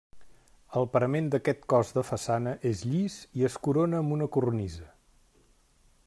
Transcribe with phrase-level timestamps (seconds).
[0.79, 4.89] El parament d'aquest cos de façana és llis i es corona amb una cornisa.